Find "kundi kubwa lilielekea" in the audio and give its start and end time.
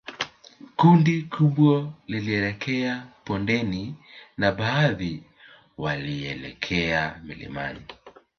0.77-3.07